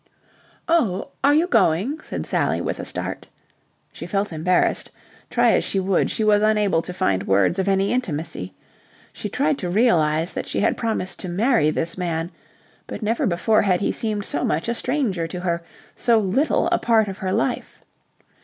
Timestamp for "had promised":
10.61-11.19